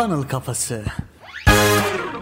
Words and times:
Funnel 0.00 0.22
Kafası. 0.28 0.84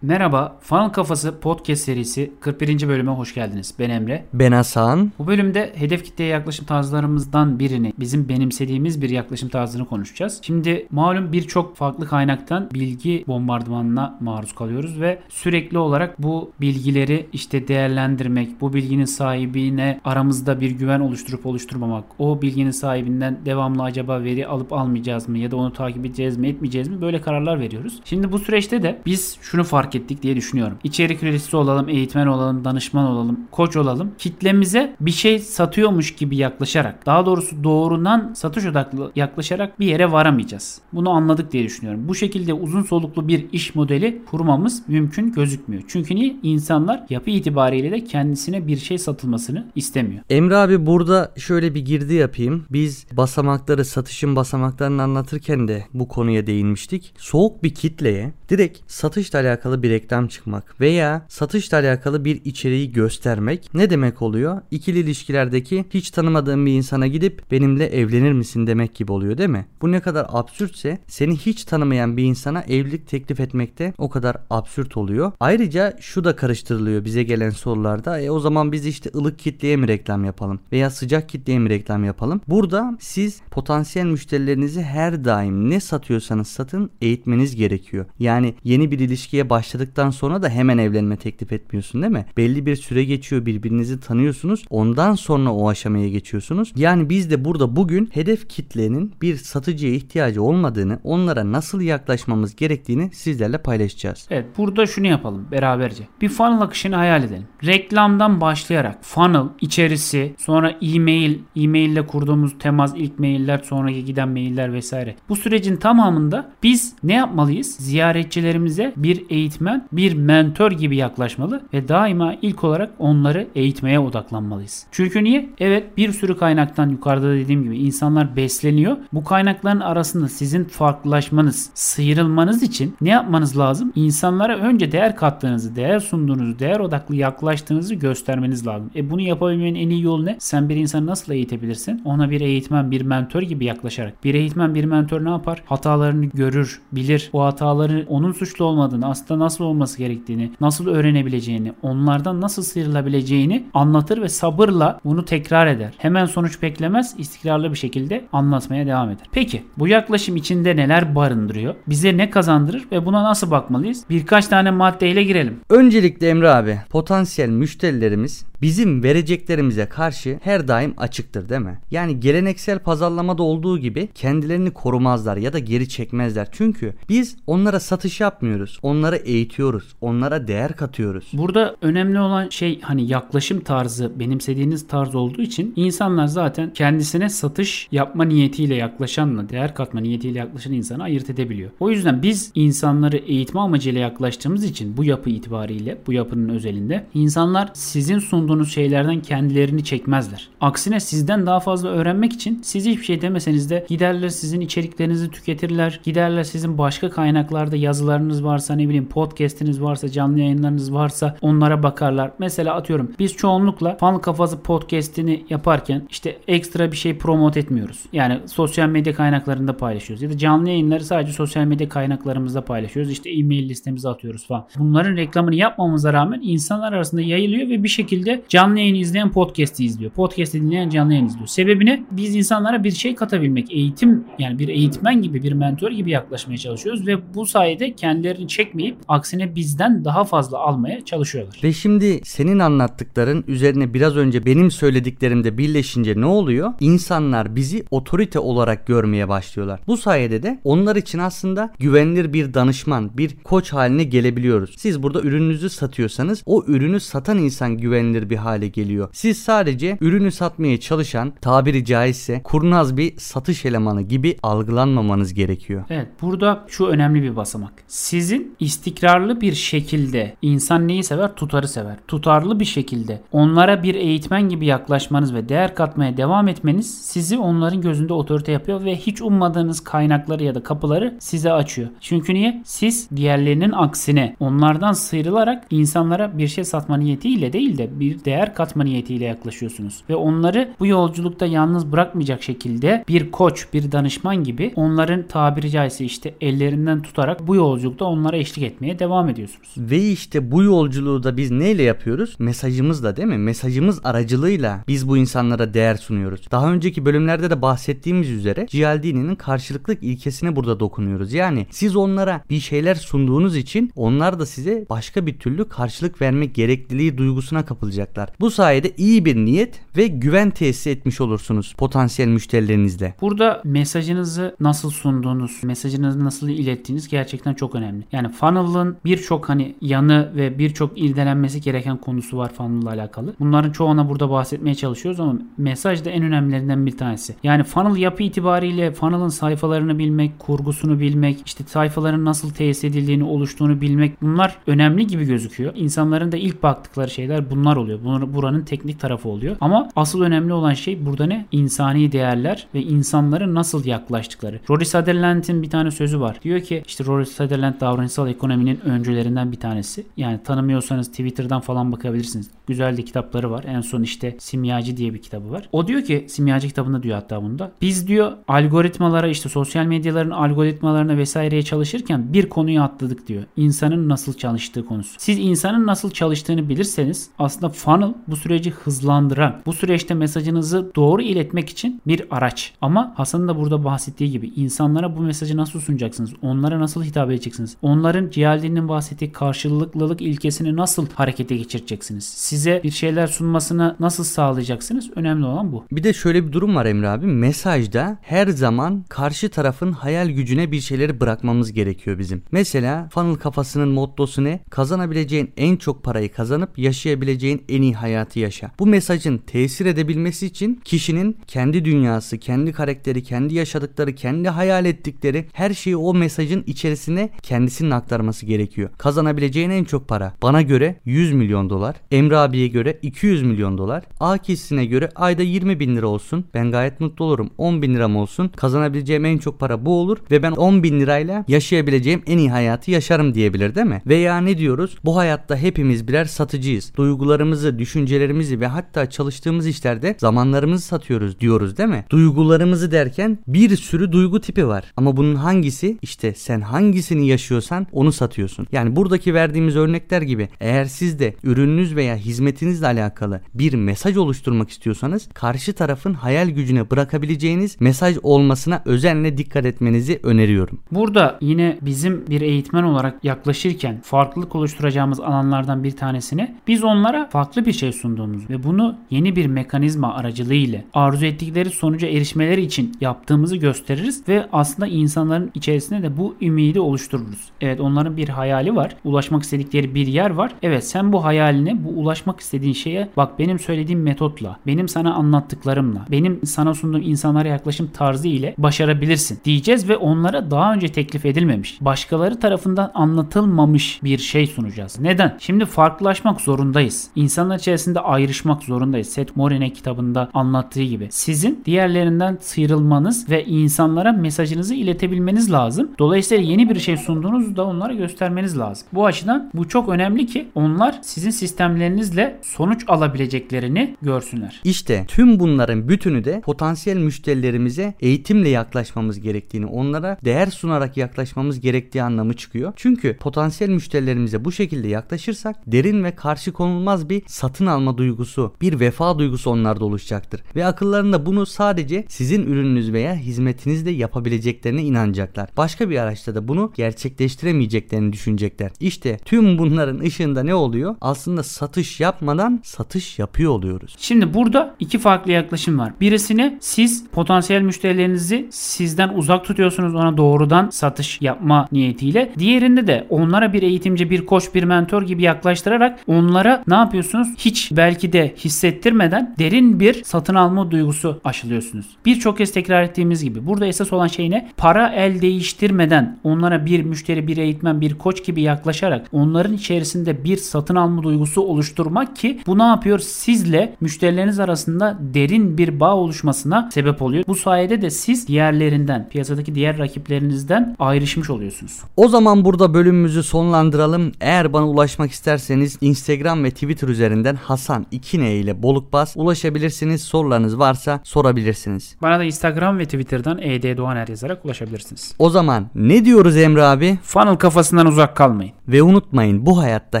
Merhaba, 0.02 0.56
Funnel 0.60 0.92
Kafası 0.92 1.40
podcast 1.40 1.82
serisi 1.82 2.32
41. 2.40 2.88
bölüme 2.88 3.10
hoş 3.10 3.34
geldiniz. 3.34 3.74
Ben 3.78 3.90
Emre. 3.90 4.24
Ben 4.32 4.52
Hasan. 4.52 5.12
Bu 5.18 5.26
bölümde 5.26 5.72
hedef 5.76 6.04
kitleye 6.04 6.30
yaklaşım 6.30 6.66
tarzlarımızdan 6.66 7.58
birini, 7.58 7.92
bizim 7.98 8.28
benimsediğimiz 8.28 9.02
bir 9.02 9.10
yaklaşım 9.10 9.48
tarzını 9.48 9.84
konuşacağız. 9.86 10.38
Şimdi 10.42 10.86
malum 10.90 11.32
birçok 11.32 11.76
farklı 11.76 12.06
kaynaktan 12.08 12.70
bilgi 12.74 13.24
bombardımanına 13.26 14.18
maruz 14.20 14.54
kalıyoruz 14.54 15.00
ve 15.00 15.18
sürekli 15.28 15.78
olarak 15.78 16.22
bu 16.22 16.52
bilgileri 16.60 17.26
işte 17.32 17.68
değerlendirmek, 17.68 18.60
bu 18.60 18.72
bilginin 18.72 19.04
sahibine 19.04 20.00
aramızda 20.04 20.60
bir 20.60 20.70
güven 20.70 21.00
oluşturup 21.00 21.46
oluşturmamak, 21.46 22.04
o 22.18 22.42
bilginin 22.42 22.70
sahibinden 22.70 23.38
devamlı 23.44 23.82
acaba 23.82 24.22
veri 24.24 24.46
alıp 24.46 24.72
almayacağız 24.72 25.28
mı 25.28 25.38
ya 25.38 25.50
da 25.50 25.56
onu 25.56 25.72
takip 25.72 26.06
edeceğiz 26.06 26.36
mi 26.36 26.48
etmeyeceğiz 26.48 26.88
mi 26.88 27.00
böyle 27.00 27.20
kararlar 27.20 27.60
veriyoruz. 27.60 28.00
Şimdi 28.04 28.32
bu 28.32 28.38
süreçte 28.38 28.82
de 28.82 28.98
biz 29.06 29.38
şunu 29.40 29.64
fark 29.64 29.95
ettik 29.96 30.22
diye 30.22 30.36
düşünüyorum. 30.36 30.78
İçerik 30.84 31.22
üreticisi 31.22 31.56
olalım, 31.56 31.88
eğitmen 31.88 32.26
olalım, 32.26 32.64
danışman 32.64 33.06
olalım, 33.06 33.40
koç 33.50 33.76
olalım. 33.76 34.10
Kitlemize 34.18 34.96
bir 35.00 35.10
şey 35.10 35.38
satıyormuş 35.38 36.14
gibi 36.14 36.36
yaklaşarak, 36.36 37.06
daha 37.06 37.26
doğrusu 37.26 37.64
doğrudan 37.64 38.32
satış 38.34 38.66
odaklı 38.66 39.12
yaklaşarak 39.16 39.80
bir 39.80 39.86
yere 39.86 40.12
varamayacağız. 40.12 40.80
Bunu 40.92 41.10
anladık 41.10 41.52
diye 41.52 41.64
düşünüyorum. 41.64 42.08
Bu 42.08 42.14
şekilde 42.14 42.52
uzun 42.52 42.82
soluklu 42.82 43.28
bir 43.28 43.46
iş 43.52 43.74
modeli 43.74 44.22
kurmamız 44.30 44.82
mümkün 44.88 45.32
gözükmüyor. 45.32 45.82
Çünkü 45.88 46.14
niye? 46.14 46.36
İnsanlar 46.42 47.04
yapı 47.10 47.30
itibariyle 47.30 47.90
de 47.90 48.04
kendisine 48.04 48.66
bir 48.66 48.76
şey 48.76 48.98
satılmasını 48.98 49.66
istemiyor. 49.74 50.22
Emre 50.30 50.56
abi 50.56 50.86
burada 50.86 51.32
şöyle 51.36 51.74
bir 51.74 51.84
girdi 51.84 52.14
yapayım. 52.14 52.64
Biz 52.70 53.06
basamakları, 53.12 53.84
satışın 53.84 54.36
basamaklarını 54.36 55.02
anlatırken 55.02 55.68
de 55.68 55.84
bu 55.94 56.08
konuya 56.08 56.46
değinmiştik. 56.46 57.14
Soğuk 57.18 57.62
bir 57.62 57.74
kitleye 57.74 58.32
direkt 58.48 58.78
satışla 58.86 59.40
alakalı 59.40 59.75
bir 59.82 59.90
reklam 59.90 60.28
çıkmak 60.28 60.80
veya 60.80 61.26
satışla 61.28 61.78
alakalı 61.78 62.24
bir 62.24 62.40
içeriği 62.44 62.92
göstermek 62.92 63.74
ne 63.74 63.90
demek 63.90 64.22
oluyor? 64.22 64.60
İkili 64.70 64.98
ilişkilerdeki 64.98 65.84
hiç 65.90 66.10
tanımadığın 66.10 66.66
bir 66.66 66.72
insana 66.72 67.06
gidip 67.06 67.50
benimle 67.50 67.86
evlenir 67.86 68.32
misin 68.32 68.66
demek 68.66 68.94
gibi 68.94 69.12
oluyor 69.12 69.38
değil 69.38 69.50
mi? 69.50 69.66
Bu 69.82 69.92
ne 69.92 70.00
kadar 70.00 70.26
absürtse 70.28 70.98
seni 71.06 71.36
hiç 71.36 71.64
tanımayan 71.64 72.16
bir 72.16 72.24
insana 72.24 72.62
evlilik 72.62 73.08
teklif 73.08 73.40
etmekte 73.40 73.92
o 73.98 74.10
kadar 74.10 74.36
absürt 74.50 74.96
oluyor. 74.96 75.32
Ayrıca 75.40 75.96
şu 76.00 76.24
da 76.24 76.36
karıştırılıyor 76.36 77.04
bize 77.04 77.22
gelen 77.22 77.50
sorularda. 77.50 78.20
E 78.20 78.30
o 78.30 78.40
zaman 78.40 78.72
biz 78.72 78.86
işte 78.86 79.10
ılık 79.14 79.38
kitleye 79.38 79.76
mi 79.76 79.88
reklam 79.88 80.24
yapalım 80.24 80.60
veya 80.72 80.90
sıcak 80.90 81.28
kitleye 81.28 81.58
mi 81.58 81.70
reklam 81.70 82.04
yapalım? 82.04 82.40
Burada 82.48 82.96
siz 83.00 83.40
potansiyel 83.50 84.06
müşterilerinizi 84.06 84.82
her 84.82 85.24
daim 85.24 85.70
ne 85.70 85.80
satıyorsanız 85.80 86.48
satın 86.48 86.90
eğitmeniz 87.00 87.56
gerekiyor. 87.56 88.06
Yani 88.18 88.54
yeni 88.64 88.90
bir 88.90 88.98
ilişkiye 88.98 89.50
başladıktan 89.66 90.10
sonra 90.10 90.42
da 90.42 90.48
hemen 90.48 90.78
evlenme 90.78 91.16
teklif 91.16 91.52
etmiyorsun 91.52 92.02
değil 92.02 92.12
mi? 92.12 92.26
Belli 92.36 92.66
bir 92.66 92.76
süre 92.76 93.04
geçiyor 93.04 93.46
birbirinizi 93.46 94.00
tanıyorsunuz. 94.00 94.64
Ondan 94.70 95.14
sonra 95.14 95.52
o 95.52 95.68
aşamaya 95.68 96.08
geçiyorsunuz. 96.08 96.72
Yani 96.76 97.08
biz 97.08 97.30
de 97.30 97.44
burada 97.44 97.76
bugün 97.76 98.10
hedef 98.12 98.48
kitlenin 98.48 99.12
bir 99.22 99.36
satıcıya 99.36 99.92
ihtiyacı 99.92 100.42
olmadığını, 100.42 100.98
onlara 101.04 101.52
nasıl 101.52 101.80
yaklaşmamız 101.80 102.56
gerektiğini 102.56 103.10
sizlerle 103.12 103.58
paylaşacağız. 103.58 104.26
Evet 104.30 104.46
burada 104.58 104.86
şunu 104.86 105.06
yapalım 105.06 105.48
beraberce. 105.50 106.08
Bir 106.20 106.28
funnel 106.28 106.60
akışını 106.60 106.96
hayal 106.96 107.22
edelim. 107.22 107.46
Reklamdan 107.64 108.40
başlayarak 108.40 109.04
funnel 109.04 109.46
içerisi 109.60 110.34
sonra 110.38 110.70
e-mail, 110.82 111.38
e-mail 111.56 111.90
ile 111.90 112.06
kurduğumuz 112.06 112.58
temas 112.58 112.92
ilk 112.96 113.18
mailler 113.18 113.58
sonraki 113.58 114.04
giden 114.04 114.28
mailler 114.28 114.72
vesaire. 114.72 115.16
Bu 115.28 115.36
sürecin 115.36 115.76
tamamında 115.76 116.50
biz 116.62 116.94
ne 117.02 117.14
yapmalıyız? 117.14 117.76
Ziyaretçilerimize 117.76 118.92
bir 118.96 119.30
eğitmen, 119.56 119.88
bir 119.92 120.14
mentor 120.14 120.72
gibi 120.72 120.96
yaklaşmalı 120.96 121.62
ve 121.72 121.88
daima 121.88 122.34
ilk 122.42 122.64
olarak 122.64 122.90
onları 122.98 123.46
eğitmeye 123.54 123.98
odaklanmalıyız. 123.98 124.86
Çünkü 124.90 125.24
niye? 125.24 125.50
Evet 125.58 125.96
bir 125.96 126.12
sürü 126.12 126.36
kaynaktan 126.36 126.88
yukarıda 126.88 127.32
dediğim 127.32 127.62
gibi 127.62 127.78
insanlar 127.78 128.36
besleniyor. 128.36 128.96
Bu 129.12 129.24
kaynakların 129.24 129.80
arasında 129.80 130.28
sizin 130.28 130.64
farklılaşmanız, 130.64 131.70
sıyrılmanız 131.74 132.62
için 132.62 132.96
ne 133.00 133.08
yapmanız 133.08 133.58
lazım? 133.58 133.92
İnsanlara 133.94 134.56
önce 134.56 134.92
değer 134.92 135.16
kattığınızı, 135.16 135.76
değer 135.76 136.00
sunduğunuzu, 136.00 136.58
değer 136.58 136.80
odaklı 136.80 137.16
yaklaştığınızı 137.16 137.94
göstermeniz 137.94 138.66
lazım. 138.66 138.90
E 138.96 139.10
bunu 139.10 139.20
yapabilmenin 139.20 139.74
en 139.74 139.90
iyi 139.90 140.02
yolu 140.02 140.24
ne? 140.24 140.36
Sen 140.38 140.68
bir 140.68 140.76
insanı 140.76 141.06
nasıl 141.06 141.32
eğitebilirsin? 141.32 142.02
Ona 142.04 142.30
bir 142.30 142.40
eğitmen, 142.40 142.90
bir 142.90 143.02
mentor 143.02 143.42
gibi 143.42 143.64
yaklaşarak. 143.64 144.24
Bir 144.24 144.34
eğitmen, 144.34 144.74
bir 144.74 144.84
mentor 144.84 145.24
ne 145.24 145.30
yapar? 145.30 145.62
Hatalarını 145.66 146.24
görür, 146.26 146.80
bilir. 146.92 147.30
O 147.32 147.44
hataları 147.44 148.06
onun 148.08 148.32
suçlu 148.32 148.64
olmadığını, 148.64 149.06
aslında 149.06 149.44
nasıl 149.46 149.64
olması 149.64 149.98
gerektiğini, 149.98 150.50
nasıl 150.60 150.86
öğrenebileceğini, 150.86 151.72
onlardan 151.82 152.40
nasıl 152.40 152.62
sıyrılabileceğini 152.62 153.64
anlatır 153.74 154.22
ve 154.22 154.28
sabırla 154.28 155.00
bunu 155.04 155.24
tekrar 155.24 155.66
eder. 155.66 155.94
Hemen 155.98 156.26
sonuç 156.26 156.62
beklemez, 156.62 157.14
istikrarlı 157.18 157.70
bir 157.70 157.76
şekilde 157.76 158.24
anlatmaya 158.32 158.86
devam 158.86 159.10
eder. 159.10 159.26
Peki 159.32 159.62
bu 159.78 159.88
yaklaşım 159.88 160.36
içinde 160.36 160.76
neler 160.76 161.14
barındırıyor? 161.14 161.74
Bize 161.86 162.16
ne 162.16 162.30
kazandırır 162.30 162.84
ve 162.92 163.06
buna 163.06 163.24
nasıl 163.24 163.50
bakmalıyız? 163.50 164.04
Birkaç 164.10 164.46
tane 164.46 164.70
maddeyle 164.70 165.24
girelim. 165.24 165.60
Öncelikle 165.70 166.28
Emre 166.28 166.50
abi, 166.50 166.78
potansiyel 166.90 167.48
müşterilerimiz 167.48 168.44
bizim 168.62 169.02
vereceklerimize 169.02 169.86
karşı 169.86 170.38
her 170.42 170.68
daim 170.68 170.94
açıktır 170.96 171.48
değil 171.48 171.60
mi? 171.60 171.78
Yani 171.90 172.20
geleneksel 172.20 172.78
pazarlamada 172.78 173.42
olduğu 173.42 173.78
gibi 173.78 174.08
kendilerini 174.14 174.70
korumazlar 174.70 175.36
ya 175.36 175.52
da 175.52 175.58
geri 175.58 175.88
çekmezler. 175.88 176.48
Çünkü 176.52 176.94
biz 177.08 177.36
onlara 177.46 177.80
satış 177.80 178.20
yapmıyoruz. 178.20 178.78
Onları 178.82 179.16
eğitiyoruz. 179.36 179.84
Onlara 180.00 180.48
değer 180.48 180.76
katıyoruz. 180.76 181.30
Burada 181.32 181.76
önemli 181.82 182.20
olan 182.20 182.48
şey 182.48 182.80
hani 182.80 183.08
yaklaşım 183.08 183.60
tarzı 183.60 184.12
benimsediğiniz 184.20 184.86
tarz 184.88 185.14
olduğu 185.14 185.42
için 185.42 185.72
insanlar 185.76 186.26
zaten 186.26 186.72
kendisine 186.72 187.28
satış 187.28 187.88
yapma 187.92 188.24
niyetiyle 188.24 188.74
yaklaşanla 188.74 189.48
değer 189.48 189.74
katma 189.74 190.00
niyetiyle 190.00 190.38
yaklaşan 190.38 190.72
insanı 190.72 191.02
ayırt 191.02 191.30
edebiliyor. 191.30 191.70
O 191.80 191.90
yüzden 191.90 192.22
biz 192.22 192.52
insanları 192.54 193.16
eğitme 193.16 193.60
amacıyla 193.60 194.00
yaklaştığımız 194.00 194.64
için 194.64 194.96
bu 194.96 195.04
yapı 195.04 195.30
itibariyle 195.30 195.98
bu 196.06 196.12
yapının 196.12 196.48
özelinde 196.48 197.06
insanlar 197.14 197.70
sizin 197.74 198.18
sunduğunuz 198.18 198.72
şeylerden 198.72 199.22
kendilerini 199.22 199.84
çekmezler. 199.84 200.48
Aksine 200.60 201.00
sizden 201.00 201.46
daha 201.46 201.60
fazla 201.60 201.88
öğrenmek 201.88 202.32
için 202.32 202.60
siz 202.62 202.86
hiçbir 202.86 203.04
şey 203.04 203.22
demeseniz 203.22 203.70
de 203.70 203.86
giderler 203.88 204.28
sizin 204.28 204.60
içeriklerinizi 204.60 205.30
tüketirler. 205.30 206.00
Giderler 206.04 206.44
sizin 206.44 206.78
başka 206.78 207.10
kaynaklarda 207.10 207.76
yazılarınız 207.76 208.44
varsa 208.44 208.74
ne 208.74 208.84
bileyim 208.84 209.08
podcast'iniz 209.26 209.82
varsa 209.82 210.08
canlı 210.08 210.40
yayınlarınız 210.40 210.92
varsa 210.94 211.36
onlara 211.40 211.82
bakarlar. 211.82 212.30
Mesela 212.38 212.74
atıyorum 212.74 213.12
biz 213.18 213.36
çoğunlukla 213.36 213.96
Fan 213.96 214.20
Kafası 214.20 214.62
podcast'ini 214.62 215.44
yaparken 215.50 216.02
işte 216.10 216.38
ekstra 216.48 216.92
bir 216.92 216.96
şey 216.96 217.18
promote 217.18 217.60
etmiyoruz. 217.60 218.02
Yani 218.12 218.40
sosyal 218.46 218.88
medya 218.88 219.14
kaynaklarında 219.14 219.76
paylaşıyoruz. 219.76 220.22
Ya 220.22 220.30
da 220.30 220.38
canlı 220.38 220.68
yayınları 220.68 221.04
sadece 221.04 221.32
sosyal 221.32 221.64
medya 221.64 221.88
kaynaklarımızda 221.88 222.64
paylaşıyoruz. 222.64 223.12
İşte 223.12 223.30
e-mail 223.30 223.68
listemize 223.68 224.08
atıyoruz 224.08 224.46
falan. 224.46 224.66
Bunların 224.78 225.16
reklamını 225.16 225.54
yapmamıza 225.54 226.12
rağmen 226.12 226.40
insanlar 226.42 226.92
arasında 226.92 227.20
yayılıyor 227.20 227.68
ve 227.68 227.82
bir 227.82 227.88
şekilde 227.88 228.42
canlı 228.48 228.78
yayın 228.78 228.94
izleyen 228.94 229.32
podcast'i 229.32 229.84
izliyor. 229.84 230.10
Podcast'i 230.10 230.62
dinleyen 230.62 230.90
canlı 230.90 231.12
yayın 231.12 231.26
izliyor. 231.26 231.46
Sebebi 231.46 231.86
ne? 231.86 232.02
Biz 232.10 232.36
insanlara 232.36 232.84
bir 232.84 232.90
şey 232.90 233.14
katabilmek. 233.14 233.72
Eğitim 233.72 234.24
yani 234.38 234.58
bir 234.58 234.68
eğitmen 234.68 235.22
gibi 235.22 235.42
bir 235.42 235.52
mentor 235.52 235.90
gibi 235.90 236.10
yaklaşmaya 236.10 236.58
çalışıyoruz 236.58 237.06
ve 237.06 237.34
bu 237.34 237.46
sayede 237.46 237.94
kendilerini 237.94 238.48
çekmeyip 238.48 238.96
aksine 239.16 239.54
bizden 239.54 240.04
daha 240.04 240.24
fazla 240.24 240.58
almaya 240.58 241.04
çalışıyorlar. 241.04 241.60
Ve 241.64 241.72
şimdi 241.72 242.20
senin 242.24 242.58
anlattıkların 242.58 243.44
üzerine 243.48 243.94
biraz 243.94 244.16
önce 244.16 244.46
benim 244.46 244.70
söylediklerimde 244.70 245.58
birleşince 245.58 246.20
ne 246.20 246.26
oluyor? 246.26 246.72
İnsanlar 246.80 247.56
bizi 247.56 247.84
otorite 247.90 248.38
olarak 248.38 248.86
görmeye 248.86 249.28
başlıyorlar. 249.28 249.80
Bu 249.86 249.96
sayede 249.96 250.42
de 250.42 250.60
onlar 250.64 250.96
için 250.96 251.18
aslında 251.18 251.72
güvenilir 251.78 252.32
bir 252.32 252.54
danışman, 252.54 253.18
bir 253.18 253.36
koç 253.44 253.72
haline 253.72 254.04
gelebiliyoruz. 254.04 254.74
Siz 254.78 255.02
burada 255.02 255.20
ürününüzü 255.20 255.70
satıyorsanız 255.70 256.42
o 256.46 256.64
ürünü 256.66 257.00
satan 257.00 257.38
insan 257.38 257.78
güvenilir 257.78 258.30
bir 258.30 258.36
hale 258.36 258.68
geliyor. 258.68 259.08
Siz 259.12 259.38
sadece 259.42 259.98
ürünü 260.00 260.32
satmaya 260.32 260.80
çalışan 260.80 261.32
tabiri 261.40 261.84
caizse 261.84 262.40
kurnaz 262.44 262.96
bir 262.96 263.16
satış 263.18 263.64
elemanı 263.64 264.02
gibi 264.02 264.36
algılanmamanız 264.42 265.34
gerekiyor. 265.34 265.84
Evet 265.90 266.08
burada 266.22 266.64
şu 266.68 266.86
önemli 266.86 267.22
bir 267.22 267.36
basamak. 267.36 267.72
Sizin 267.86 268.56
istikrarlı 269.06 269.40
bir 269.40 269.54
şekilde 269.54 270.34
insan 270.42 270.88
neyi 270.88 271.04
sever? 271.04 271.34
Tutarı 271.34 271.68
sever. 271.68 271.96
Tutarlı 272.08 272.60
bir 272.60 272.64
şekilde 272.64 273.20
onlara 273.32 273.82
bir 273.82 273.94
eğitmen 273.94 274.48
gibi 274.48 274.66
yaklaşmanız 274.66 275.34
ve 275.34 275.48
değer 275.48 275.74
katmaya 275.74 276.16
devam 276.16 276.48
etmeniz 276.48 276.98
sizi 277.04 277.38
onların 277.38 277.80
gözünde 277.80 278.12
otorite 278.12 278.52
yapıyor 278.52 278.84
ve 278.84 278.96
hiç 278.96 279.22
ummadığınız 279.22 279.80
kaynakları 279.84 280.44
ya 280.44 280.54
da 280.54 280.62
kapıları 280.62 281.16
size 281.18 281.52
açıyor. 281.52 281.88
Çünkü 282.00 282.34
niye? 282.34 282.62
Siz 282.64 283.10
diğerlerinin 283.16 283.72
aksine 283.72 284.36
onlardan 284.40 284.92
sıyrılarak 284.92 285.64
insanlara 285.70 286.38
bir 286.38 286.48
şey 286.48 286.64
satma 286.64 286.96
niyetiyle 286.96 287.52
değil 287.52 287.78
de 287.78 288.00
bir 288.00 288.24
değer 288.24 288.54
katma 288.54 288.84
niyetiyle 288.84 289.24
yaklaşıyorsunuz. 289.24 290.02
Ve 290.10 290.16
onları 290.16 290.68
bu 290.80 290.86
yolculukta 290.86 291.46
yalnız 291.46 291.92
bırakmayacak 291.92 292.42
şekilde 292.42 293.04
bir 293.08 293.30
koç, 293.30 293.68
bir 293.72 293.92
danışman 293.92 294.44
gibi 294.44 294.72
onların 294.76 295.22
tabiri 295.22 295.70
caizse 295.70 296.04
işte 296.04 296.34
ellerinden 296.40 297.02
tutarak 297.02 297.46
bu 297.46 297.56
yolculukta 297.56 298.04
onlara 298.04 298.36
eşlik 298.36 298.64
etmeye 298.64 298.85
devam 298.98 299.28
ediyorsunuz. 299.28 299.68
Ve 299.76 300.10
işte 300.10 300.50
bu 300.50 300.62
yolculuğu 300.62 301.22
da 301.22 301.36
biz 301.36 301.50
neyle 301.50 301.82
yapıyoruz? 301.82 302.36
Mesajımızla 302.38 303.16
değil 303.16 303.28
mi? 303.28 303.38
Mesajımız 303.38 304.00
aracılığıyla 304.04 304.84
biz 304.88 305.08
bu 305.08 305.16
insanlara 305.16 305.74
değer 305.74 305.94
sunuyoruz. 305.94 306.40
Daha 306.50 306.72
önceki 306.72 307.04
bölümlerde 307.04 307.50
de 307.50 307.62
bahsettiğimiz 307.62 308.30
üzere 308.30 308.66
Cialdini'nin 308.70 309.34
karşılıklık 309.34 310.02
ilkesine 310.02 310.56
burada 310.56 310.80
dokunuyoruz. 310.80 311.32
Yani 311.32 311.66
siz 311.70 311.96
onlara 311.96 312.42
bir 312.50 312.60
şeyler 312.60 312.94
sunduğunuz 312.94 313.56
için 313.56 313.92
onlar 313.96 314.40
da 314.40 314.46
size 314.46 314.86
başka 314.90 315.26
bir 315.26 315.38
türlü 315.38 315.68
karşılık 315.68 316.22
vermek 316.22 316.54
gerekliliği 316.54 317.18
duygusuna 317.18 317.64
kapılacaklar. 317.64 318.30
Bu 318.40 318.50
sayede 318.50 318.92
iyi 318.96 319.24
bir 319.24 319.36
niyet 319.36 319.80
ve 319.96 320.06
güven 320.06 320.50
tesis 320.50 320.86
etmiş 320.86 321.20
olursunuz 321.20 321.74
potansiyel 321.78 322.28
müşterilerinizle. 322.28 323.14
Burada 323.20 323.62
mesajınızı 323.64 324.56
nasıl 324.60 324.90
sunduğunuz, 324.90 325.64
mesajınızı 325.64 326.24
nasıl 326.24 326.48
ilettiğiniz 326.48 327.08
gerçekten 327.08 327.54
çok 327.54 327.74
önemli. 327.74 328.04
Yani 328.12 328.28
funnel'ın 328.28 328.96
birçok 329.04 329.48
hani 329.48 329.74
yanı 329.80 330.32
ve 330.36 330.58
birçok 330.58 330.98
irdelenmesi 331.02 331.60
gereken 331.60 331.96
konusu 331.96 332.38
var 332.38 332.52
funnel'la 332.52 332.90
alakalı. 332.90 333.34
Bunların 333.40 333.72
çoğuna 333.72 334.08
burada 334.08 334.30
bahsetmeye 334.30 334.74
çalışıyoruz 334.74 335.20
ama 335.20 335.38
mesaj 335.58 336.04
da 336.04 336.10
en 336.10 336.22
önemlilerinden 336.22 336.86
bir 336.86 336.96
tanesi. 336.96 337.34
Yani 337.42 337.62
funnel 337.62 337.96
yapı 337.96 338.22
itibariyle 338.22 338.92
funnel'ın 338.92 339.28
sayfalarını 339.28 339.98
bilmek, 339.98 340.38
kurgusunu 340.38 341.00
bilmek, 341.00 341.42
işte 341.46 341.64
sayfaların 341.66 342.24
nasıl 342.24 342.50
tesis 342.50 342.84
edildiğini, 342.84 343.24
oluştuğunu 343.24 343.80
bilmek 343.80 344.22
bunlar 344.22 344.56
önemli 344.66 345.06
gibi 345.06 345.24
gözüküyor. 345.24 345.72
İnsanların 345.76 346.32
da 346.32 346.36
ilk 346.36 346.62
baktıkları 346.62 347.10
şeyler 347.10 347.50
bunlar 347.50 347.76
oluyor. 347.76 347.98
Bunlar 348.04 348.34
buranın 348.34 348.62
teknik 348.62 349.00
tarafı 349.00 349.28
oluyor. 349.28 349.56
Ama 349.60 349.85
asıl 349.96 350.20
önemli 350.22 350.52
olan 350.52 350.74
şey 350.74 351.06
burada 351.06 351.26
ne? 351.26 351.46
İnsani 351.52 352.12
değerler 352.12 352.66
ve 352.74 352.82
insanların 352.82 353.54
nasıl 353.54 353.84
yaklaştıkları. 353.84 354.60
Rory 354.70 354.84
Sutherland'in 354.84 355.62
bir 355.62 355.70
tane 355.70 355.90
sözü 355.90 356.20
var. 356.20 356.38
Diyor 356.42 356.60
ki 356.60 356.82
işte 356.86 357.04
Rory 357.04 357.26
Sutherland 357.26 357.80
davranışsal 357.80 358.28
ekonominin 358.28 358.80
öncülerinden 358.80 359.52
bir 359.52 359.60
tanesi. 359.60 360.06
Yani 360.16 360.42
tanımıyorsanız 360.42 361.08
Twitter'dan 361.08 361.60
falan 361.60 361.92
bakabilirsiniz. 361.92 362.50
Güzel 362.66 362.96
de 362.96 363.02
kitapları 363.02 363.50
var. 363.50 363.64
En 363.68 363.80
son 363.80 364.02
işte 364.02 364.36
Simyacı 364.38 364.96
diye 364.96 365.14
bir 365.14 365.22
kitabı 365.22 365.50
var. 365.50 365.68
O 365.72 365.86
diyor 365.86 366.02
ki 366.02 366.26
Simyacı 366.28 366.68
kitabında 366.68 367.02
diyor 367.02 367.14
hatta 367.14 367.42
bunda. 367.42 367.72
Biz 367.82 368.08
diyor 368.08 368.32
algoritmalara 368.48 369.28
işte 369.28 369.48
sosyal 369.48 369.84
medyaların 369.84 370.30
algoritmalarına 370.30 371.16
vesaireye 371.16 371.62
çalışırken 371.62 372.32
bir 372.32 372.48
konuyu 372.48 372.82
atladık 372.82 373.28
diyor. 373.28 373.42
İnsanın 373.56 374.08
nasıl 374.08 374.34
çalıştığı 374.34 374.86
konusu. 374.86 375.14
Siz 375.18 375.38
insanın 375.38 375.86
nasıl 375.86 376.10
çalıştığını 376.10 376.68
bilirseniz 376.68 377.30
aslında 377.38 377.68
funnel 377.68 378.14
bu 378.28 378.36
süreci 378.36 378.70
hızlandıran, 378.70 379.60
bu 379.66 379.72
süreçte 379.76 380.14
mesajınızı 380.14 380.90
doğru 380.96 381.22
iletmek 381.22 381.68
için 381.70 382.00
bir 382.06 382.22
araç. 382.30 382.72
Ama 382.80 383.12
Hasan'ın 383.16 383.48
da 383.48 383.56
burada 383.56 383.84
bahsettiği 383.84 384.30
gibi 384.30 384.46
insanlara 384.56 385.16
bu 385.16 385.20
mesajı 385.20 385.56
nasıl 385.56 385.80
sunacaksınız? 385.80 386.30
Onlara 386.42 386.80
nasıl 386.80 387.04
hitap 387.04 387.30
edeceksiniz? 387.30 387.76
Onların 387.82 388.30
Cihaldi'nin 388.30 388.88
bahsettiği 388.88 389.32
karşılıklılık 389.32 390.20
ilkesini 390.20 390.76
nasıl 390.76 391.06
harekete 391.14 391.56
geçireceksiniz? 391.56 392.24
Size 392.24 392.80
bir 392.84 392.90
şeyler 392.90 393.26
sunmasını 393.26 393.96
nasıl 394.00 394.24
sağlayacaksınız? 394.24 395.10
Önemli 395.16 395.46
olan 395.46 395.72
bu. 395.72 395.84
Bir 395.92 396.04
de 396.04 396.12
şöyle 396.12 396.46
bir 396.46 396.52
durum 396.52 396.76
var 396.76 396.86
Emre 396.86 397.08
abi. 397.08 397.26
Mesajda 397.26 398.18
her 398.22 398.46
zaman 398.48 399.04
karşı 399.08 399.48
tarafın 399.48 399.92
hayal 399.92 400.28
gücüne 400.28 400.72
bir 400.72 400.80
şeyleri 400.80 401.20
bırakmamız 401.20 401.72
gerekiyor 401.72 402.18
bizim. 402.18 402.42
Mesela 402.52 403.08
funnel 403.12 403.36
kafasının 403.36 403.88
mottosu 403.88 404.44
ne? 404.44 404.60
Kazanabileceğin 404.70 405.52
en 405.56 405.76
çok 405.76 406.02
parayı 406.04 406.32
kazanıp 406.32 406.78
yaşayabileceğin 406.78 407.64
en 407.68 407.82
iyi 407.82 407.94
hayatı 407.94 408.38
yaşa. 408.38 408.70
Bu 408.78 408.86
mesajın 408.86 409.38
tesir 409.66 409.86
edebilmesi 409.86 410.46
için 410.46 410.80
kişinin 410.84 411.36
kendi 411.46 411.84
dünyası, 411.84 412.38
kendi 412.38 412.72
karakteri, 412.72 413.22
kendi 413.22 413.54
yaşadıkları, 413.54 414.14
kendi 414.14 414.48
hayal 414.48 414.84
ettikleri 414.84 415.46
her 415.52 415.74
şeyi 415.74 415.96
o 415.96 416.14
mesajın 416.14 416.64
içerisine 416.66 417.30
kendisinin 417.42 417.90
aktarması 417.90 418.46
gerekiyor. 418.46 418.90
Kazanabileceğin 418.98 419.70
en 419.70 419.84
çok 419.84 420.08
para. 420.08 420.32
Bana 420.42 420.62
göre 420.62 421.00
100 421.04 421.32
milyon 421.32 421.70
dolar. 421.70 421.96
Emre 422.10 422.36
abiye 422.36 422.68
göre 422.68 422.98
200 423.02 423.42
milyon 423.42 423.78
dolar. 423.78 424.04
A 424.20 424.38
kişisine 424.38 424.86
göre 424.86 425.08
ayda 425.14 425.42
20 425.42 425.80
bin 425.80 425.96
lira 425.96 426.06
olsun. 426.06 426.44
Ben 426.54 426.70
gayet 426.70 427.00
mutlu 427.00 427.24
olurum. 427.24 427.50
10 427.58 427.82
bin 427.82 427.94
liram 427.94 428.16
olsun. 428.16 428.48
Kazanabileceğim 428.48 429.24
en 429.24 429.38
çok 429.38 429.60
para 429.60 429.86
bu 429.86 430.00
olur 430.00 430.18
ve 430.30 430.42
ben 430.42 430.52
10 430.52 430.82
bin 430.82 431.00
lirayla 431.00 431.44
yaşayabileceğim 431.48 432.22
en 432.26 432.38
iyi 432.38 432.50
hayatı 432.50 432.90
yaşarım 432.90 433.34
diyebilir 433.34 433.74
değil 433.74 433.86
mi? 433.86 434.02
Veya 434.06 434.40
ne 434.40 434.58
diyoruz? 434.58 434.96
Bu 435.04 435.16
hayatta 435.16 435.56
hepimiz 435.56 436.08
birer 436.08 436.24
satıcıyız. 436.24 436.92
Duygularımızı, 436.96 437.78
düşüncelerimizi 437.78 438.60
ve 438.60 438.66
hatta 438.66 439.10
çalıştığımız 439.10 439.55
işlerde 439.64 440.16
zamanlarımızı 440.18 440.86
satıyoruz 440.86 441.40
diyoruz 441.40 441.76
değil 441.78 441.88
mi? 441.88 442.04
Duygularımızı 442.10 442.90
derken 442.90 443.38
bir 443.46 443.76
sürü 443.76 444.12
duygu 444.12 444.40
tipi 444.40 444.68
var. 444.68 444.84
Ama 444.96 445.16
bunun 445.16 445.34
hangisi? 445.34 445.98
İşte 446.02 446.34
sen 446.34 446.60
hangisini 446.60 447.26
yaşıyorsan 447.26 447.86
onu 447.92 448.12
satıyorsun. 448.12 448.66
Yani 448.72 448.96
buradaki 448.96 449.34
verdiğimiz 449.34 449.76
örnekler 449.76 450.22
gibi 450.22 450.48
eğer 450.60 450.84
siz 450.84 451.18
de 451.18 451.34
ürününüz 451.44 451.96
veya 451.96 452.16
hizmetinizle 452.16 452.86
alakalı 452.86 453.40
bir 453.54 453.74
mesaj 453.74 454.16
oluşturmak 454.16 454.70
istiyorsanız 454.70 455.28
karşı 455.34 455.72
tarafın 455.72 456.14
hayal 456.14 456.48
gücüne 456.48 456.90
bırakabileceğiniz 456.90 457.76
mesaj 457.80 458.16
olmasına 458.22 458.82
özenle 458.84 459.38
dikkat 459.38 459.66
etmenizi 459.66 460.20
öneriyorum. 460.22 460.78
Burada 460.90 461.38
yine 461.40 461.78
bizim 461.82 462.26
bir 462.26 462.40
eğitmen 462.40 462.82
olarak 462.82 463.24
yaklaşırken 463.24 464.00
farklılık 464.04 464.54
oluşturacağımız 464.54 465.20
alanlardan 465.20 465.84
bir 465.84 465.96
tanesini 465.96 466.56
biz 466.66 466.84
onlara 466.84 467.28
farklı 467.28 467.66
bir 467.66 467.72
şey 467.72 467.92
sunduğumuz 467.92 468.50
ve 468.50 468.62
bunu 468.62 468.96
yeni 469.10 469.35
bir 469.36 469.46
mekanizma 469.46 470.14
aracılığıyla 470.14 470.80
arzu 470.94 471.26
ettikleri 471.26 471.70
sonuca 471.70 472.08
erişmeleri 472.08 472.62
için 472.62 472.92
yaptığımızı 473.00 473.56
gösteririz 473.56 474.28
ve 474.28 474.46
aslında 474.52 474.86
insanların 474.86 475.50
içerisinde 475.54 476.02
de 476.02 476.16
bu 476.16 476.34
ümidi 476.42 476.80
oluştururuz. 476.80 477.50
Evet 477.60 477.80
onların 477.80 478.16
bir 478.16 478.28
hayali 478.28 478.76
var. 478.76 478.96
Ulaşmak 479.04 479.42
istedikleri 479.42 479.94
bir 479.94 480.06
yer 480.06 480.30
var. 480.30 480.52
Evet 480.62 480.86
sen 480.86 481.12
bu 481.12 481.24
hayaline, 481.24 481.84
bu 481.84 481.88
ulaşmak 481.88 482.40
istediğin 482.40 482.72
şeye 482.72 483.08
bak 483.16 483.38
benim 483.38 483.58
söylediğim 483.58 484.02
metotla, 484.02 484.56
benim 484.66 484.88
sana 484.88 485.14
anlattıklarımla, 485.14 486.06
benim 486.10 486.40
sana 486.46 486.74
sunduğum 486.74 487.02
insanlara 487.02 487.48
yaklaşım 487.48 487.90
tarzı 487.94 488.28
ile 488.28 488.54
başarabilirsin 488.58 489.38
diyeceğiz 489.44 489.88
ve 489.88 489.96
onlara 489.96 490.50
daha 490.50 490.74
önce 490.74 490.88
teklif 490.88 491.26
edilmemiş, 491.26 491.78
başkaları 491.80 492.40
tarafından 492.40 492.90
anlatılmamış 492.94 494.00
bir 494.04 494.18
şey 494.18 494.46
sunacağız. 494.46 495.00
Neden? 495.00 495.36
Şimdi 495.40 495.64
farklılaşmak 495.64 496.40
zorundayız. 496.40 497.10
İnsanlar 497.16 497.58
içerisinde 497.58 498.00
ayrışmak 498.00 498.62
zorundayız. 498.62 499.08
Seth 499.26 499.36
Morin'e 499.36 499.72
kitabında 499.72 500.30
anlattığı 500.34 500.82
gibi. 500.82 501.08
Sizin 501.10 501.62
diğerlerinden 501.64 502.38
sıyrılmanız 502.40 503.30
ve 503.30 503.44
insanlara 503.44 504.12
mesajınızı 504.12 504.74
iletebilmeniz 504.74 505.52
lazım. 505.52 505.90
Dolayısıyla 505.98 506.44
yeni 506.44 506.70
bir 506.70 506.80
şey 506.80 506.96
sunduğunuzda 506.96 507.64
onlara 507.64 507.92
göstermeniz 507.92 508.58
lazım. 508.58 508.88
Bu 508.92 509.06
açıdan 509.06 509.50
bu 509.54 509.68
çok 509.68 509.88
önemli 509.88 510.26
ki 510.26 510.48
onlar 510.54 510.98
sizin 511.02 511.30
sistemlerinizle 511.30 512.38
sonuç 512.42 512.84
alabileceklerini 512.88 513.96
görsünler. 514.02 514.60
İşte 514.64 515.04
tüm 515.08 515.40
bunların 515.40 515.88
bütünü 515.88 516.24
de 516.24 516.40
potansiyel 516.40 516.96
müşterilerimize 516.96 517.94
eğitimle 518.00 518.48
yaklaşmamız 518.48 519.20
gerektiğini, 519.20 519.66
onlara 519.66 520.18
değer 520.24 520.46
sunarak 520.46 520.96
yaklaşmamız 520.96 521.60
gerektiği 521.60 522.02
anlamı 522.02 522.34
çıkıyor. 522.34 522.72
Çünkü 522.76 523.16
potansiyel 523.16 523.70
müşterilerimize 523.70 524.44
bu 524.44 524.52
şekilde 524.52 524.88
yaklaşırsak 524.88 525.56
derin 525.66 526.04
ve 526.04 526.14
karşı 526.14 526.52
konulmaz 526.52 527.08
bir 527.08 527.22
satın 527.26 527.66
alma 527.66 527.98
duygusu, 527.98 528.54
bir 528.60 528.80
vefa 528.80 529.15
duygusu 529.18 529.50
onlarda 529.50 529.84
oluşacaktır. 529.84 530.42
Ve 530.56 530.66
akıllarında 530.66 531.26
bunu 531.26 531.46
sadece 531.46 532.04
sizin 532.08 532.46
ürününüz 532.46 532.92
veya 532.92 533.14
hizmetinizle 533.14 533.90
yapabileceklerine 533.90 534.82
inanacaklar. 534.82 535.48
Başka 535.56 535.90
bir 535.90 535.98
araçta 535.98 536.34
da 536.34 536.48
bunu 536.48 536.72
gerçekleştiremeyeceklerini 536.76 538.12
düşünecekler. 538.12 538.70
İşte 538.80 539.18
tüm 539.24 539.58
bunların 539.58 539.98
ışığında 539.98 540.42
ne 540.42 540.54
oluyor? 540.54 540.96
Aslında 541.00 541.42
satış 541.42 542.00
yapmadan 542.00 542.60
satış 542.64 543.18
yapıyor 543.18 543.52
oluyoruz. 543.52 543.94
Şimdi 543.98 544.34
burada 544.34 544.74
iki 544.80 544.98
farklı 544.98 545.32
yaklaşım 545.32 545.78
var. 545.78 545.92
Birisini 546.00 546.58
siz 546.60 547.06
potansiyel 547.12 547.62
müşterilerinizi 547.62 548.46
sizden 548.50 549.08
uzak 549.08 549.44
tutuyorsunuz 549.44 549.94
ona 549.94 550.16
doğrudan 550.16 550.70
satış 550.70 551.22
yapma 551.22 551.68
niyetiyle. 551.72 552.32
Diğerinde 552.38 552.86
de 552.86 553.06
onlara 553.10 553.52
bir 553.52 553.62
eğitimci, 553.62 554.10
bir 554.10 554.26
koç, 554.26 554.54
bir 554.54 554.64
mentor 554.64 555.02
gibi 555.02 555.22
yaklaştırarak 555.22 555.98
onlara 556.06 556.64
ne 556.66 556.74
yapıyorsunuz? 556.74 557.28
Hiç 557.38 557.68
belki 557.72 558.12
de 558.12 558.34
hissettirmeden 558.36 559.05
değiştirmeden 559.10 559.34
derin 559.38 559.80
bir 559.80 560.04
satın 560.04 560.34
alma 560.34 560.70
duygusu 560.70 561.20
aşılıyorsunuz. 561.24 561.86
Birçok 562.06 562.38
kez 562.38 562.52
tekrar 562.52 562.82
ettiğimiz 562.82 563.24
gibi 563.24 563.46
burada 563.46 563.66
esas 563.66 563.92
olan 563.92 564.06
şey 564.06 564.30
ne? 564.30 564.50
Para 564.56 564.92
el 564.94 565.20
değiştirmeden 565.20 566.18
onlara 566.24 566.66
bir 566.66 566.82
müşteri, 566.82 567.26
bir 567.26 567.36
eğitmen, 567.36 567.80
bir 567.80 567.98
koç 567.98 568.24
gibi 568.24 568.42
yaklaşarak 568.42 569.06
onların 569.12 569.52
içerisinde 569.52 570.24
bir 570.24 570.36
satın 570.36 570.74
alma 570.74 571.02
duygusu 571.02 571.40
oluşturmak 571.40 572.16
ki 572.16 572.40
bu 572.46 572.58
ne 572.58 572.62
yapıyor? 572.62 572.98
Sizle 572.98 573.74
müşterileriniz 573.80 574.40
arasında 574.40 574.98
derin 575.00 575.58
bir 575.58 575.80
bağ 575.80 575.96
oluşmasına 575.96 576.70
sebep 576.72 577.02
oluyor. 577.02 577.24
Bu 577.28 577.34
sayede 577.34 577.82
de 577.82 577.90
siz 577.90 578.28
diğerlerinden, 578.28 579.08
piyasadaki 579.08 579.54
diğer 579.54 579.78
rakiplerinizden 579.78 580.76
ayrışmış 580.78 581.30
oluyorsunuz. 581.30 581.80
O 581.96 582.08
zaman 582.08 582.44
burada 582.44 582.74
bölümümüzü 582.74 583.22
sonlandıralım. 583.22 584.12
Eğer 584.20 584.52
bana 584.52 584.68
ulaşmak 584.68 585.10
isterseniz 585.10 585.78
Instagram 585.80 586.44
ve 586.44 586.50
Twitter 586.50 586.88
üzerinden 586.88 587.36
Hasan 587.36 587.86
2N 587.92 588.26
ile 588.26 588.62
Bolukbaz 588.96 589.14
ulaşabilirsiniz. 589.16 590.02
Sorularınız 590.02 590.58
varsa 590.58 591.00
sorabilirsiniz. 591.04 591.96
Bana 592.02 592.18
da 592.18 592.24
Instagram 592.24 592.78
ve 592.78 592.84
Twitter'dan 592.84 593.38
ED 593.38 593.76
Doğaner 593.76 594.08
yazarak 594.08 594.44
ulaşabilirsiniz. 594.44 595.14
O 595.18 595.30
zaman 595.30 595.70
ne 595.74 596.04
diyoruz 596.04 596.36
Emre 596.36 596.62
abi? 596.62 596.98
Funnel 597.02 597.36
kafasından 597.36 597.86
uzak 597.86 598.16
kalmayın. 598.16 598.52
Ve 598.68 598.82
unutmayın 598.82 599.46
bu 599.46 599.58
hayatta 599.58 600.00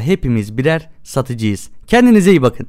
hepimiz 0.00 0.58
birer 0.58 0.88
satıcıyız. 1.02 1.70
Kendinize 1.86 2.30
iyi 2.30 2.42
bakın. 2.42 2.68